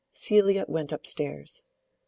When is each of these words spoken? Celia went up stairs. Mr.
Celia 0.13 0.65
went 0.67 0.91
up 0.91 1.05
stairs. 1.05 1.61
Mr. 1.61 1.63